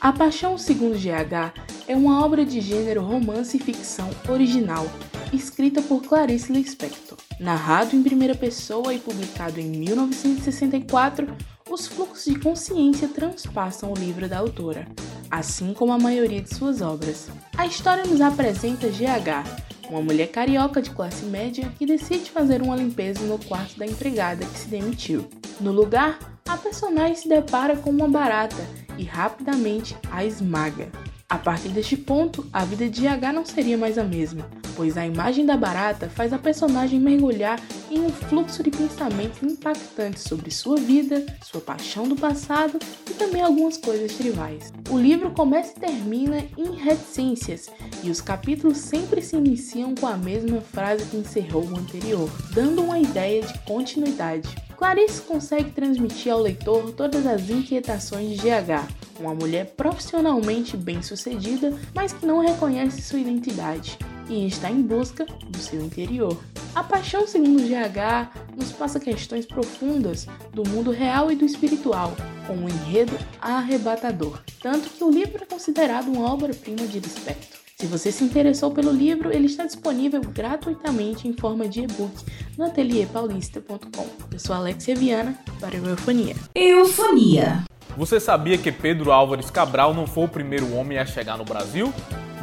A 0.00 0.12
Paixão 0.12 0.56
Segundo 0.56 0.98
GH 0.98 1.52
é 1.86 1.94
uma 1.94 2.24
obra 2.24 2.46
de 2.46 2.62
gênero 2.62 3.02
romance 3.02 3.58
e 3.58 3.60
ficção 3.60 4.08
original, 4.26 4.86
escrita 5.34 5.82
por 5.82 6.02
Clarice 6.02 6.50
Lispector. 6.50 7.18
Narrado 7.38 7.94
em 7.94 8.02
primeira 8.02 8.34
pessoa 8.34 8.94
e 8.94 8.98
publicado 8.98 9.60
em 9.60 9.68
1964, 9.68 11.28
os 11.68 11.86
fluxos 11.86 12.32
de 12.32 12.40
consciência 12.40 13.06
transpassam 13.08 13.92
o 13.92 13.94
livro 13.94 14.26
da 14.26 14.38
autora, 14.38 14.88
assim 15.30 15.74
como 15.74 15.92
a 15.92 15.98
maioria 15.98 16.40
de 16.40 16.54
suas 16.54 16.80
obras. 16.80 17.28
A 17.54 17.66
história 17.66 18.04
nos 18.04 18.22
apresenta 18.22 18.88
GH, 18.88 19.66
uma 19.88 20.00
mulher 20.00 20.28
carioca 20.28 20.82
de 20.82 20.90
classe 20.90 21.24
média 21.24 21.72
que 21.78 21.86
decide 21.86 22.30
fazer 22.30 22.62
uma 22.62 22.76
limpeza 22.76 23.24
no 23.24 23.38
quarto 23.38 23.78
da 23.78 23.86
empregada 23.86 24.44
que 24.44 24.58
se 24.58 24.68
demitiu. 24.68 25.28
No 25.60 25.72
lugar, 25.72 26.18
a 26.48 26.56
personagem 26.56 27.16
se 27.16 27.28
depara 27.28 27.76
com 27.76 27.90
uma 27.90 28.08
barata 28.08 28.66
e 28.98 29.04
rapidamente 29.04 29.96
a 30.10 30.24
esmaga. 30.24 30.88
A 31.28 31.38
partir 31.38 31.70
deste 31.70 31.96
ponto, 31.96 32.46
a 32.52 32.64
vida 32.64 32.88
de 32.88 33.08
H 33.08 33.32
não 33.32 33.44
seria 33.44 33.76
mais 33.76 33.98
a 33.98 34.04
mesma, 34.04 34.48
pois 34.76 34.96
a 34.96 35.04
imagem 35.04 35.44
da 35.44 35.56
barata 35.56 36.08
faz 36.08 36.32
a 36.32 36.38
personagem 36.38 37.00
mergulhar 37.00 37.60
em 37.90 37.98
um 37.98 38.10
fluxo 38.10 38.62
de 38.62 38.70
pensamentos 38.70 39.42
impactantes 39.42 40.22
sobre 40.22 40.52
sua 40.52 40.76
vida, 40.76 41.26
sua 41.42 41.60
paixão 41.60 42.08
do 42.08 42.14
passado 42.14 42.78
e 43.10 43.14
também 43.14 43.42
algumas 43.42 43.76
coisas 43.76 44.12
tribais. 44.14 44.72
O 44.88 44.96
livro 44.96 45.32
começa 45.32 45.72
e 45.76 45.80
termina 45.80 46.44
em 46.56 46.76
reticências, 46.76 47.68
e 48.04 48.10
os 48.10 48.20
capítulos 48.20 48.76
sempre 48.76 49.20
se 49.20 49.34
iniciam 49.34 49.96
com 49.96 50.06
a 50.06 50.16
mesma 50.16 50.60
frase 50.60 51.06
que 51.06 51.16
encerrou 51.16 51.64
o 51.64 51.76
anterior, 51.76 52.30
dando 52.54 52.84
uma 52.84 53.00
ideia 53.00 53.42
de 53.42 53.58
continuidade. 53.64 54.48
Clarice 54.76 55.22
consegue 55.22 55.70
transmitir 55.70 56.30
ao 56.30 56.40
leitor 56.40 56.92
todas 56.92 57.26
as 57.26 57.48
inquietações 57.48 58.30
de 58.30 58.36
GH, 58.36 58.86
uma 59.18 59.34
mulher 59.34 59.72
profissionalmente 59.74 60.76
bem-sucedida, 60.76 61.72
mas 61.94 62.12
que 62.12 62.26
não 62.26 62.40
reconhece 62.40 63.00
sua 63.00 63.18
identidade 63.18 63.98
e 64.28 64.46
está 64.46 64.70
em 64.70 64.82
busca 64.82 65.24
do 65.24 65.58
seu 65.58 65.80
interior. 65.80 66.38
A 66.74 66.84
paixão, 66.84 67.26
segundo 67.26 67.62
GH, 67.62 68.54
nos 68.54 68.70
passa 68.70 69.00
questões 69.00 69.46
profundas 69.46 70.26
do 70.52 70.68
mundo 70.68 70.90
real 70.90 71.32
e 71.32 71.36
do 71.36 71.46
espiritual, 71.46 72.14
com 72.46 72.54
um 72.54 72.68
enredo 72.68 73.16
arrebatador, 73.40 74.42
tanto 74.60 74.90
que 74.90 75.02
o 75.02 75.10
livro 75.10 75.42
é 75.42 75.46
considerado 75.46 76.08
uma 76.08 76.30
obra-prima 76.30 76.86
de 76.86 77.00
Lispector. 77.00 77.55
Se 77.78 77.84
você 77.84 78.10
se 78.10 78.24
interessou 78.24 78.70
pelo 78.70 78.90
livro, 78.90 79.30
ele 79.30 79.44
está 79.44 79.66
disponível 79.66 80.22
gratuitamente 80.22 81.28
em 81.28 81.34
forma 81.34 81.68
de 81.68 81.82
e-book 81.82 82.10
no 82.56 82.64
atelierpaulista.com. 82.64 84.06
Eu 84.32 84.38
sou 84.38 84.56
Alexia 84.56 84.96
Viana 84.96 85.38
para 85.60 85.76
o 85.76 85.86
Eufonia. 85.86 86.34
Eufonia. 86.54 87.64
Você 87.94 88.18
sabia 88.18 88.56
que 88.56 88.72
Pedro 88.72 89.12
Álvares 89.12 89.50
Cabral 89.50 89.92
não 89.92 90.06
foi 90.06 90.24
o 90.24 90.28
primeiro 90.28 90.74
homem 90.74 90.96
a 90.96 91.04
chegar 91.04 91.36
no 91.36 91.44
Brasil? 91.44 91.92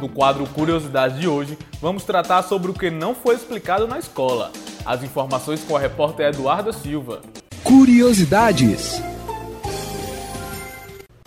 No 0.00 0.08
quadro 0.08 0.46
Curiosidades 0.46 1.18
de 1.18 1.26
hoje, 1.26 1.58
vamos 1.80 2.04
tratar 2.04 2.44
sobre 2.44 2.70
o 2.70 2.74
que 2.74 2.88
não 2.88 3.12
foi 3.12 3.34
explicado 3.34 3.88
na 3.88 3.98
escola. 3.98 4.52
As 4.86 5.02
informações 5.02 5.64
com 5.64 5.76
a 5.76 5.80
repórter 5.80 6.28
Eduarda 6.28 6.72
Silva. 6.72 7.22
Curiosidades. 7.64 9.02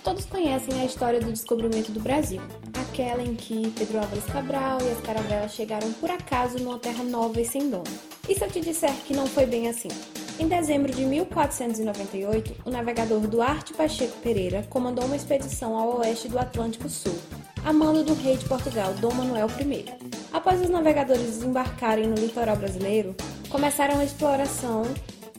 Todos 0.02 0.24
conhecem 0.24 0.80
a 0.80 0.86
história 0.86 1.20
do 1.20 1.30
descobrimento 1.30 1.92
do 1.92 2.00
Brasil, 2.00 2.42
aquela 2.98 3.22
em 3.22 3.36
que 3.36 3.70
Pedro 3.78 4.00
Álvares 4.00 4.26
Cabral 4.26 4.80
e 4.82 4.90
as 4.90 5.00
caravelas 5.02 5.54
chegaram 5.54 5.94
por 5.94 6.10
acaso 6.10 6.58
numa 6.58 6.80
terra 6.80 7.04
nova 7.04 7.40
e 7.40 7.46
sem 7.46 7.70
dono. 7.70 7.84
E 8.28 8.34
se 8.34 8.44
eu 8.44 8.50
te 8.50 8.60
disser 8.60 8.92
que 9.06 9.14
não 9.14 9.28
foi 9.28 9.46
bem 9.46 9.70
assim? 9.70 9.90
Em 10.40 10.48
dezembro 10.48 10.92
de 10.92 11.06
1498, 11.06 12.56
o 12.66 12.72
navegador 12.72 13.20
Duarte 13.28 13.76
Pacheco 13.76 14.18
Pereira 14.22 14.66
comandou 14.68 15.06
uma 15.06 15.16
expedição 15.16 15.78
ao 15.78 16.00
oeste 16.00 16.28
do 16.28 16.40
Atlântico 16.40 16.90
Sul, 16.90 17.16
a 17.64 17.72
mando 17.72 18.04
do 18.04 18.16
rei 18.16 18.36
de 18.36 18.46
Portugal, 18.46 18.92
Dom 18.96 19.14
Manuel 19.14 19.48
I. 19.48 19.86
Após 20.34 20.60
os 20.60 20.70
navegadores 20.70 21.22
desembarcarem 21.22 22.08
no 22.08 22.16
litoral 22.16 22.56
brasileiro, 22.56 23.16
começaram 23.48 24.00
a 24.00 24.04
exploração 24.04 24.82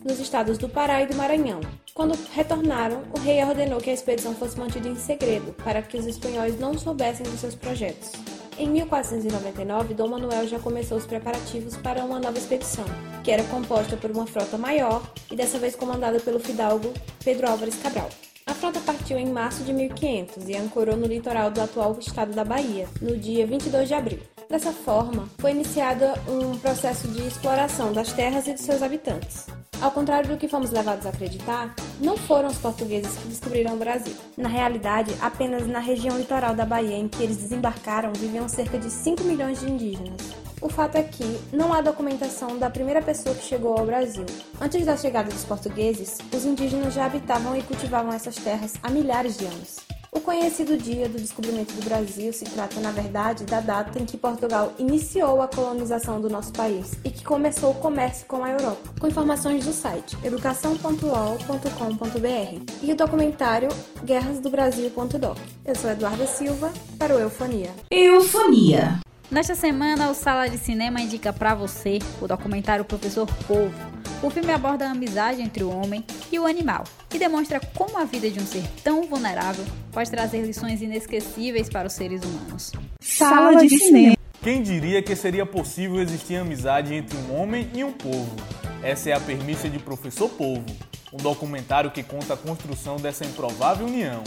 nos 0.05 0.17
estados 0.17 0.57
do 0.57 0.69
Pará 0.69 1.03
e 1.03 1.07
do 1.07 1.15
Maranhão. 1.15 1.59
Quando 1.93 2.17
retornaram, 2.33 3.03
o 3.13 3.19
rei 3.19 3.43
ordenou 3.43 3.79
que 3.79 3.89
a 3.89 3.93
expedição 3.93 4.33
fosse 4.33 4.57
mantida 4.57 4.87
em 4.87 4.95
segredo, 4.95 5.53
para 5.63 5.81
que 5.81 5.97
os 5.97 6.05
espanhóis 6.05 6.59
não 6.59 6.77
soubessem 6.77 7.25
dos 7.25 7.39
seus 7.39 7.55
projetos. 7.55 8.11
Em 8.57 8.67
1499, 8.67 9.93
Dom 9.93 10.07
Manuel 10.09 10.47
já 10.47 10.59
começou 10.59 10.97
os 10.97 11.05
preparativos 11.05 11.77
para 11.77 12.03
uma 12.03 12.19
nova 12.19 12.37
expedição, 12.37 12.85
que 13.23 13.31
era 13.31 13.43
composta 13.45 13.95
por 13.95 14.11
uma 14.11 14.27
frota 14.27 14.57
maior 14.57 15.01
e 15.31 15.35
dessa 15.35 15.57
vez 15.57 15.75
comandada 15.75 16.19
pelo 16.19 16.39
fidalgo 16.39 16.93
Pedro 17.23 17.49
Álvares 17.49 17.75
Cabral. 17.81 18.09
A 18.45 18.53
frota 18.53 18.79
partiu 18.79 19.17
em 19.17 19.31
março 19.31 19.63
de 19.63 19.71
1500 19.71 20.49
e 20.49 20.57
ancorou 20.57 20.97
no 20.97 21.05
litoral 21.05 21.51
do 21.51 21.61
atual 21.61 21.97
estado 21.99 22.33
da 22.33 22.43
Bahia, 22.43 22.87
no 23.01 23.15
dia 23.15 23.45
22 23.45 23.87
de 23.87 23.93
abril. 23.93 24.19
Dessa 24.49 24.73
forma, 24.73 25.29
foi 25.37 25.51
iniciado 25.51 26.05
um 26.27 26.57
processo 26.57 27.07
de 27.09 27.27
exploração 27.27 27.93
das 27.93 28.11
terras 28.11 28.47
e 28.47 28.53
de 28.53 28.59
seus 28.59 28.81
habitantes. 28.81 29.45
Ao 29.81 29.91
contrário 29.91 30.29
do 30.29 30.37
que 30.37 30.47
fomos 30.47 30.71
levados 30.71 31.05
a 31.05 31.09
acreditar, 31.09 31.73
não 32.01 32.17
foram 32.17 32.49
os 32.49 32.57
portugueses 32.57 33.15
que 33.15 33.29
descobriram 33.29 33.75
o 33.75 33.77
Brasil. 33.77 34.13
Na 34.35 34.49
realidade, 34.49 35.15
apenas 35.21 35.65
na 35.67 35.79
região 35.79 36.17
litoral 36.17 36.53
da 36.53 36.65
Bahia 36.65 36.97
em 36.97 37.07
que 37.07 37.23
eles 37.23 37.37
desembarcaram 37.37 38.11
viviam 38.11 38.49
cerca 38.49 38.77
de 38.77 38.89
5 38.89 39.23
milhões 39.23 39.61
de 39.61 39.71
indígenas. 39.71 40.19
O 40.61 40.67
fato 40.67 40.97
é 40.97 41.03
que 41.03 41.23
não 41.53 41.73
há 41.73 41.79
documentação 41.79 42.59
da 42.59 42.69
primeira 42.69 43.01
pessoa 43.01 43.33
que 43.33 43.45
chegou 43.45 43.77
ao 43.77 43.85
Brasil. 43.85 44.25
Antes 44.59 44.85
da 44.85 44.97
chegada 44.97 45.31
dos 45.31 45.45
portugueses, 45.45 46.17
os 46.33 46.43
indígenas 46.43 46.93
já 46.93 47.05
habitavam 47.05 47.55
e 47.55 47.63
cultivavam 47.63 48.11
essas 48.11 48.35
terras 48.35 48.73
há 48.83 48.89
milhares 48.89 49.37
de 49.37 49.45
anos. 49.45 49.88
O 50.11 50.19
conhecido 50.19 50.75
dia 50.75 51.07
do 51.07 51.19
descobrimento 51.19 51.73
do 51.73 51.83
Brasil 51.83 52.33
se 52.33 52.45
trata, 52.45 52.79
na 52.79 52.91
verdade, 52.91 53.45
da 53.45 53.59
data 53.59 53.99
em 53.99 54.05
que 54.05 54.17
Portugal 54.17 54.73
iniciou 54.79 55.41
a 55.41 55.47
colonização 55.47 56.19
do 56.19 56.29
nosso 56.29 56.51
país 56.51 56.93
e 57.03 57.11
que 57.11 57.23
começou 57.23 57.71
o 57.71 57.75
comércio 57.75 58.25
com 58.25 58.43
a 58.43 58.49
Europa, 58.49 58.89
com 58.99 59.07
informações 59.07 59.65
do 59.65 59.71
site 59.71 60.17
educação.ol.com.br 60.23 62.73
e 62.81 62.91
o 62.91 62.95
documentário 62.95 63.69
guerrasdobrasil.doc. 64.03 65.37
Eu 65.63 65.75
sou 65.75 65.91
Eduarda 65.91 66.25
Silva, 66.25 66.73
para 66.97 67.15
o 67.15 67.19
Eufonia. 67.19 67.71
Eufonia. 67.91 68.99
Nesta 69.31 69.53
semana, 69.53 70.09
o 70.09 70.15
Sala 70.15 70.49
de 70.49 70.57
Cinema 70.57 70.99
indica 70.99 71.31
para 71.31 71.53
você 71.53 71.99
o 72.19 72.27
documentário 72.27 72.83
Professor 72.83 73.27
Polvo. 73.47 73.77
O 74.23 74.29
filme 74.31 74.51
aborda 74.51 74.87
a 74.87 74.91
amizade 74.91 75.39
entre 75.39 75.63
o 75.63 75.69
homem 75.69 76.03
e 76.31 76.39
o 76.39 76.47
animal 76.47 76.83
e 77.13 77.19
demonstra 77.19 77.59
como 77.59 77.99
a 77.99 78.05
vida 78.05 78.27
de 78.31 78.39
um 78.39 78.45
ser 78.45 78.63
tão 78.83 79.03
vulnerável 79.03 79.63
pode 79.91 80.09
trazer 80.09 80.41
lições 80.41 80.81
inesquecíveis 80.81 81.69
para 81.69 81.87
os 81.87 81.93
seres 81.93 82.23
humanos. 82.23 82.71
Sala 82.99 83.55
de 83.61 83.69
Cinema. 83.69 84.17
Quem 84.41 84.63
diria 84.63 85.03
que 85.03 85.15
seria 85.15 85.45
possível 85.45 86.01
existir 86.01 86.37
amizade 86.37 86.95
entre 86.95 87.15
um 87.15 87.39
homem 87.39 87.69
e 87.75 87.83
um 87.83 87.91
povo? 87.91 88.35
Essa 88.81 89.11
é 89.11 89.13
a 89.13 89.19
permissa 89.19 89.69
de 89.69 89.77
Professor 89.77 90.27
Polvo, 90.27 90.65
um 91.13 91.17
documentário 91.17 91.91
que 91.91 92.01
conta 92.01 92.33
a 92.33 92.37
construção 92.37 92.97
dessa 92.97 93.25
improvável 93.25 93.85
união 93.85 94.23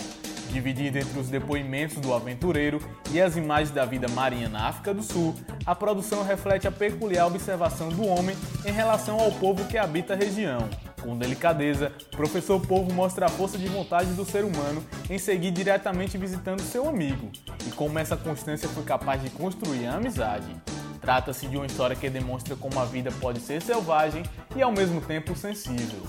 Dividida 0.51 0.99
entre 0.99 1.19
os 1.19 1.29
depoimentos 1.29 1.97
do 1.97 2.13
aventureiro 2.13 2.79
e 3.11 3.21
as 3.21 3.37
imagens 3.37 3.71
da 3.71 3.85
vida 3.85 4.07
marinha 4.09 4.49
na 4.49 4.69
África 4.69 4.93
do 4.93 5.03
Sul, 5.03 5.35
a 5.65 5.75
produção 5.75 6.23
reflete 6.23 6.67
a 6.67 6.73
peculiar 6.73 7.27
observação 7.27 7.89
do 7.89 8.07
homem 8.07 8.37
em 8.65 8.73
relação 8.73 9.19
ao 9.19 9.33
povo 9.33 9.65
que 9.67 9.79
habita 9.79 10.13
a 10.13 10.17
região. 10.17 10.69
Com 11.01 11.17
delicadeza, 11.17 11.93
professor 12.13 12.61
Povo 12.61 12.93
mostra 12.93 13.27
a 13.27 13.29
força 13.29 13.59
de 13.59 13.67
vontade 13.67 14.13
do 14.13 14.25
ser 14.25 14.45
humano 14.45 14.85
em 15.11 15.19
seguir 15.19 15.51
diretamente 15.51 16.17
visitando 16.17 16.61
seu 16.61 16.89
amigo 16.89 17.29
e 17.67 17.71
como 17.73 17.99
essa 17.99 18.17
constância 18.17 18.69
foi 18.69 18.85
capaz 18.85 19.21
de 19.21 19.31
construir 19.31 19.87
a 19.87 19.95
amizade. 19.97 20.55
Trata-se 21.01 21.49
de 21.49 21.57
uma 21.57 21.67
história 21.67 21.97
que 21.97 22.09
demonstra 22.09 22.55
como 22.55 22.79
a 22.79 22.85
vida 22.85 23.11
pode 23.21 23.41
ser 23.41 23.61
selvagem 23.61 24.23
e 24.55 24.63
ao 24.63 24.71
mesmo 24.71 25.01
tempo 25.01 25.35
sensível. 25.35 26.01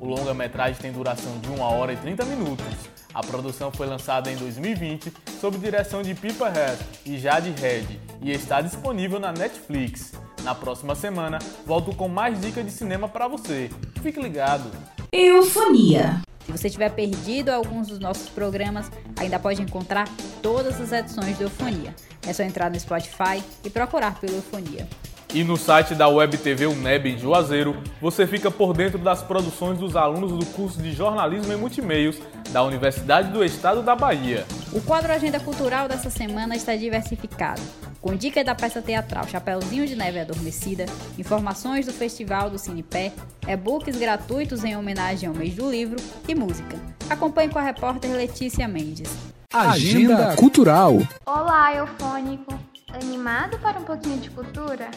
O 0.00 0.06
longa-metragem 0.06 0.80
tem 0.80 0.92
duração 0.92 1.36
de 1.40 1.48
1 1.48 1.60
hora 1.60 1.92
e 1.92 1.96
30 1.96 2.24
minutos. 2.24 2.97
A 3.18 3.20
produção 3.20 3.72
foi 3.72 3.88
lançada 3.88 4.30
em 4.30 4.36
2020 4.36 5.12
sob 5.40 5.58
direção 5.58 6.02
de 6.02 6.14
Pipa 6.14 6.48
Head 6.48 6.78
e 7.04 7.18
Jade 7.18 7.50
Red 7.50 7.98
e 8.22 8.30
está 8.30 8.60
disponível 8.60 9.18
na 9.18 9.32
Netflix. 9.32 10.12
Na 10.44 10.54
próxima 10.54 10.94
semana, 10.94 11.40
volto 11.66 11.92
com 11.96 12.06
mais 12.06 12.40
dicas 12.40 12.64
de 12.64 12.70
cinema 12.70 13.08
para 13.08 13.26
você. 13.26 13.70
Fique 14.04 14.22
ligado! 14.22 14.70
Eufonia. 15.10 16.22
Se 16.46 16.52
você 16.52 16.70
tiver 16.70 16.90
perdido 16.90 17.48
alguns 17.48 17.88
dos 17.88 17.98
nossos 17.98 18.28
programas, 18.28 18.88
ainda 19.18 19.36
pode 19.40 19.60
encontrar 19.60 20.08
todas 20.40 20.80
as 20.80 20.92
edições 20.92 21.36
do 21.38 21.42
Eufonia. 21.42 21.92
É 22.24 22.32
só 22.32 22.44
entrar 22.44 22.70
no 22.70 22.78
Spotify 22.78 23.42
e 23.64 23.68
procurar 23.68 24.20
pelo 24.20 24.36
Eufonia. 24.36 24.86
E 25.34 25.44
no 25.44 25.58
site 25.58 25.94
da 25.94 26.08
Web 26.08 26.38
TV 26.38 26.66
UNEB 26.66 27.10
em 27.10 27.18
Juazeiro, 27.18 27.76
você 28.00 28.26
fica 28.26 28.50
por 28.50 28.72
dentro 28.72 28.98
das 28.98 29.22
produções 29.22 29.78
dos 29.78 29.94
alunos 29.94 30.32
do 30.32 30.46
curso 30.54 30.80
de 30.80 30.90
Jornalismo 30.92 31.52
e 31.52 31.56
Multimeios 31.56 32.16
da 32.50 32.62
Universidade 32.62 33.30
do 33.30 33.44
Estado 33.44 33.82
da 33.82 33.94
Bahia. 33.94 34.46
O 34.72 34.80
quadro 34.80 35.12
Agenda 35.12 35.38
Cultural 35.38 35.86
dessa 35.86 36.08
semana 36.08 36.56
está 36.56 36.74
diversificado, 36.74 37.60
com 38.00 38.16
dicas 38.16 38.44
da 38.44 38.54
peça 38.54 38.80
teatral 38.80 39.28
Chapeuzinho 39.28 39.86
de 39.86 39.94
Neve 39.94 40.20
Adormecida, 40.20 40.86
informações 41.18 41.84
do 41.84 41.92
Festival 41.92 42.48
do 42.48 42.58
Cinepé, 42.58 43.12
e-books 43.46 43.98
gratuitos 43.98 44.64
em 44.64 44.78
homenagem 44.78 45.28
ao 45.28 45.34
mês 45.34 45.54
do 45.54 45.70
livro 45.70 45.96
e 46.26 46.34
música. 46.34 46.78
Acompanhe 47.10 47.50
com 47.50 47.58
a 47.58 47.62
repórter 47.62 48.10
Letícia 48.12 48.66
Mendes. 48.66 49.14
Agenda 49.52 50.34
Cultural. 50.36 50.96
Olá, 51.26 51.74
eufônico! 51.74 52.67
Animado 52.92 53.58
para 53.58 53.78
um 53.78 53.84
pouquinho 53.84 54.18
de 54.18 54.30
cultura? 54.30 54.90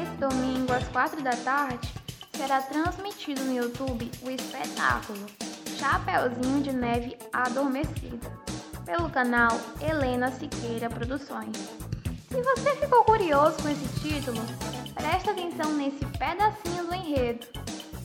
Esse 0.00 0.16
domingo, 0.16 0.72
às 0.72 0.86
quatro 0.88 1.20
da 1.22 1.32
tarde, 1.32 1.92
será 2.32 2.62
transmitido 2.62 3.42
no 3.42 3.52
YouTube 3.52 4.10
o 4.22 4.30
espetáculo 4.30 5.26
Chapeuzinho 5.76 6.62
de 6.62 6.72
Neve 6.72 7.16
Adormecida, 7.32 8.30
pelo 8.84 9.10
canal 9.10 9.50
Helena 9.80 10.30
Siqueira 10.30 10.88
Produções. 10.88 11.56
Se 12.30 12.40
você 12.42 12.76
ficou 12.76 13.02
curioso 13.02 13.60
com 13.60 13.68
esse 13.68 14.00
título, 14.00 14.40
presta 14.94 15.32
atenção 15.32 15.72
nesse 15.72 16.06
pedacinho 16.06 16.86
do 16.86 16.94
enredo. 16.94 17.44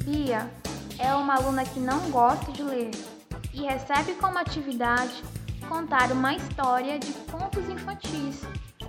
Bia 0.04 0.50
é 0.98 1.13
uma 1.13 1.36
aluna 1.36 1.63
que 1.63 1.80
não 1.80 2.10
gosta 2.10 2.52
de 2.52 2.63
ler 2.63 2.91
e 3.54 3.62
recebe 3.62 4.15
como 4.15 4.39
atividade 4.39 5.24
contar 5.70 6.12
uma 6.12 6.34
história 6.34 6.98
de 6.98 7.13
contos 7.32 7.70
infantis. 7.70 8.41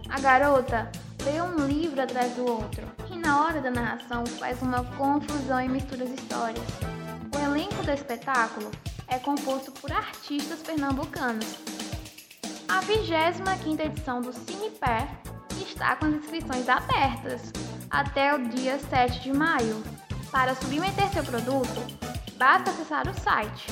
A 0.09 0.21
garota 0.21 0.91
lê 1.25 1.43
um 1.43 1.67
livro 1.67 2.01
atrás 2.01 2.33
do 2.35 2.47
outro 2.47 2.87
e 3.11 3.17
na 3.17 3.45
hora 3.45 3.61
da 3.61 3.71
narração 3.71 4.25
faz 4.27 4.63
uma 4.63 4.85
confusão 4.97 5.61
e 5.61 5.69
mistura 5.69 6.05
as 6.05 6.11
histórias. 6.11 6.65
O 7.35 7.39
elenco 7.45 7.83
do 7.83 7.91
espetáculo 7.91 8.71
é 9.09 9.19
composto 9.19 9.73
por 9.73 9.91
artistas 9.93 10.63
pernambucanos. 10.63 11.57
A 12.69 12.81
25ª 12.83 13.81
edição 13.81 14.21
do 14.21 14.33
Cinepé 14.33 15.09
está 15.61 15.97
com 15.97 16.07
as 16.07 16.15
inscrições 16.15 16.69
abertas 16.69 17.53
até 17.91 18.33
o 18.35 18.49
dia 18.49 18.79
7 18.79 19.21
de 19.21 19.33
maio. 19.33 19.83
Para 20.31 20.55
submeter 20.55 21.09
seu 21.13 21.25
produto, 21.25 21.85
basta 22.37 22.71
acessar 22.71 23.09
o 23.09 23.21
site 23.21 23.67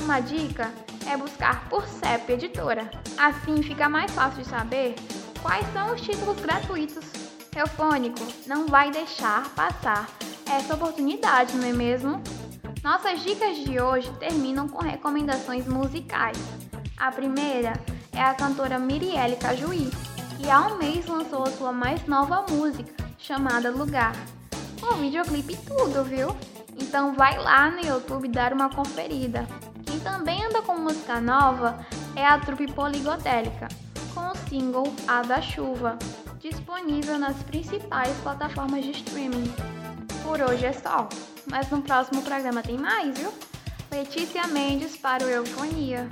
Uma 0.00 0.20
dica 0.20 0.72
é 1.10 1.16
buscar 1.16 1.68
por 1.68 1.84
CEP 1.88 2.34
Editora. 2.34 2.88
Assim 3.18 3.60
fica 3.60 3.88
mais 3.88 4.12
fácil 4.12 4.44
de 4.44 4.48
saber 4.48 4.94
quais 5.42 5.66
são 5.72 5.92
os 5.92 6.00
títulos 6.00 6.40
gratuitos. 6.40 7.06
Eufônico 7.56 8.24
não 8.46 8.68
vai 8.68 8.92
deixar 8.92 9.48
passar 9.54 10.08
essa 10.48 10.74
oportunidade, 10.74 11.56
não 11.56 11.66
é 11.66 11.72
mesmo? 11.72 12.22
Nossas 12.84 13.20
dicas 13.24 13.56
de 13.56 13.80
hoje 13.80 14.12
terminam 14.20 14.68
com 14.68 14.80
recomendações 14.80 15.66
musicais. 15.66 16.38
A 16.96 17.10
primeira 17.10 17.72
é 18.12 18.22
a 18.22 18.34
cantora 18.34 18.78
Mirielle 18.78 19.36
Cajuí, 19.36 19.90
que 20.42 20.50
há 20.50 20.66
um 20.66 20.76
mês 20.76 21.06
lançou 21.06 21.44
a 21.44 21.50
sua 21.52 21.72
mais 21.72 22.04
nova 22.06 22.44
música, 22.50 22.92
chamada 23.16 23.70
Lugar. 23.70 24.12
Com 24.80 24.96
videoclipe 24.96 25.52
e 25.52 25.56
tudo, 25.56 26.02
viu? 26.02 26.36
Então 26.76 27.14
vai 27.14 27.38
lá 27.38 27.70
no 27.70 27.78
YouTube 27.78 28.26
dar 28.26 28.52
uma 28.52 28.68
conferida. 28.68 29.46
Quem 29.86 30.00
também 30.00 30.44
anda 30.44 30.60
com 30.60 30.76
música 30.76 31.20
nova 31.20 31.78
é 32.16 32.26
a 32.26 32.40
trupe 32.40 32.66
Poligotélica, 32.72 33.68
com 34.12 34.32
o 34.32 34.36
single 34.48 34.92
A 35.06 35.22
da 35.22 35.40
Chuva, 35.40 35.96
disponível 36.40 37.20
nas 37.20 37.36
principais 37.44 38.12
plataformas 38.24 38.84
de 38.84 38.90
streaming. 38.90 39.54
Por 40.24 40.40
hoje 40.40 40.66
é 40.66 40.72
só, 40.72 41.08
mas 41.46 41.70
no 41.70 41.82
próximo 41.82 42.20
programa 42.22 42.62
tem 42.62 42.76
mais, 42.76 43.16
viu? 43.16 43.32
Letícia 43.92 44.48
Mendes 44.48 44.96
para 44.96 45.24
o 45.24 45.28
Eufonia. 45.28 46.08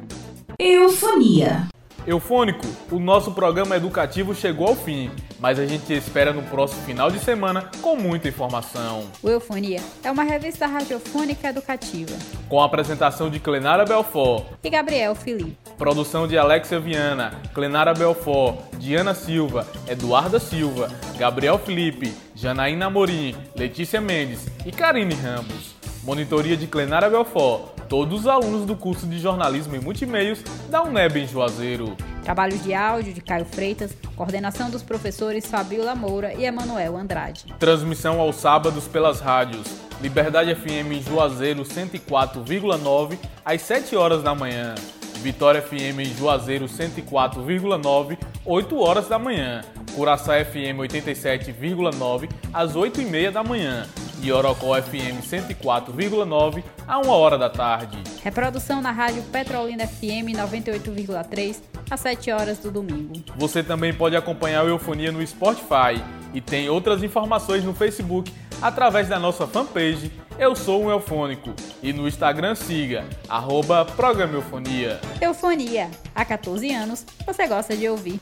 Eufonia. 0.56 1.68
Eufônico, 2.10 2.66
o 2.90 2.98
nosso 2.98 3.30
programa 3.30 3.76
educativo 3.76 4.34
chegou 4.34 4.66
ao 4.66 4.74
fim, 4.74 5.12
mas 5.38 5.60
a 5.60 5.64
gente 5.64 5.92
espera 5.92 6.32
no 6.32 6.42
próximo 6.42 6.82
final 6.82 7.08
de 7.08 7.20
semana 7.20 7.70
com 7.80 7.94
muita 7.94 8.26
informação. 8.26 9.04
O 9.22 9.28
Eufonia 9.28 9.80
é 10.02 10.10
uma 10.10 10.24
revista 10.24 10.66
radiofônica 10.66 11.48
educativa. 11.48 12.10
Com 12.48 12.60
a 12.60 12.64
apresentação 12.64 13.30
de 13.30 13.38
Clenara 13.38 13.84
Belfort 13.84 14.44
e 14.64 14.68
Gabriel 14.68 15.14
Felipe. 15.14 15.56
Produção 15.78 16.26
de 16.26 16.36
Alexia 16.36 16.80
Viana, 16.80 17.32
Clenara 17.54 17.94
Belfort, 17.94 18.58
Diana 18.76 19.14
Silva, 19.14 19.64
Eduarda 19.86 20.40
Silva, 20.40 20.90
Gabriel 21.16 21.60
Felipe, 21.60 22.12
Janaína 22.34 22.86
Amorim, 22.86 23.36
Letícia 23.54 24.00
Mendes 24.00 24.48
e 24.66 24.72
Karine 24.72 25.14
Ramos. 25.14 25.76
Monitoria 26.02 26.56
de 26.56 26.66
Clenara 26.66 27.08
Belfort, 27.08 27.79
todos 27.90 28.20
os 28.20 28.26
alunos 28.28 28.64
do 28.64 28.76
curso 28.76 29.04
de 29.04 29.18
jornalismo 29.18 29.74
e 29.74 29.80
multimeios 29.80 30.40
da 30.70 30.80
UNEB 30.80 31.22
em 31.22 31.26
Juazeiro. 31.26 31.96
Trabalhos 32.22 32.62
de 32.62 32.72
áudio 32.72 33.12
de 33.12 33.20
Caio 33.20 33.44
Freitas, 33.44 33.96
coordenação 34.14 34.70
dos 34.70 34.80
professores 34.80 35.44
Fabiola 35.46 35.96
Moura 35.96 36.32
e 36.32 36.44
Emanuel 36.44 36.96
Andrade. 36.96 37.46
Transmissão 37.58 38.20
aos 38.20 38.36
sábados 38.36 38.86
pelas 38.86 39.20
rádios 39.20 39.66
Liberdade 40.00 40.54
FM 40.54 40.92
em 40.92 41.02
Juazeiro 41.02 41.64
104,9 41.64 43.18
às 43.44 43.60
7 43.62 43.96
horas 43.96 44.22
da 44.22 44.36
manhã. 44.36 44.76
Vitória 45.16 45.60
FM 45.60 45.98
em 45.98 46.14
Juazeiro 46.16 46.66
104,9, 46.66 48.16
8 48.46 48.78
horas 48.78 49.08
da 49.08 49.18
manhã. 49.18 49.62
Curaçá 49.94 50.42
FM 50.44 50.78
87,9 50.78 52.30
às 52.54 52.76
8 52.76 53.00
e 53.00 53.04
meia 53.04 53.32
da 53.32 53.42
manhã 53.42 53.86
e 54.22 54.30
Orocó 54.32 54.80
FM 54.80 55.22
104,9 55.22 56.62
a 56.86 56.98
1 56.98 57.08
hora 57.08 57.38
da 57.38 57.48
tarde. 57.48 57.98
Reprodução 58.22 58.80
na 58.82 58.90
rádio 58.90 59.22
Petrolina 59.24 59.86
FM 59.86 60.36
98,3 60.36 61.56
às 61.90 62.00
7 62.00 62.30
horas 62.30 62.58
do 62.58 62.70
domingo. 62.70 63.14
Você 63.36 63.62
também 63.62 63.94
pode 63.94 64.16
acompanhar 64.16 64.64
o 64.64 64.68
Eufonia 64.68 65.10
no 65.10 65.26
Spotify 65.26 66.02
e 66.34 66.40
tem 66.40 66.68
outras 66.68 67.02
informações 67.02 67.64
no 67.64 67.74
Facebook 67.74 68.32
através 68.60 69.08
da 69.08 69.18
nossa 69.18 69.46
fanpage 69.46 70.12
Eu 70.38 70.54
Sou 70.54 70.84
um 70.84 70.90
Eufônico 70.90 71.54
e 71.82 71.92
no 71.92 72.06
Instagram 72.06 72.54
siga 72.54 73.04
arroba 73.28 73.84
Programa 73.84 74.34
Eufonia. 74.34 75.00
Eufonia. 75.20 75.90
Há 76.14 76.24
14 76.24 76.72
anos 76.72 77.06
você 77.26 77.46
gosta 77.46 77.76
de 77.76 77.88
ouvir. 77.88 78.20